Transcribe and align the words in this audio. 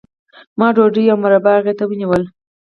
ما 0.59 0.67
ډوډۍ 0.75 1.05
او 1.11 1.17
مربا 1.23 1.51
هغې 1.57 1.73
ته 1.79 1.83
ونیوله 1.87 2.27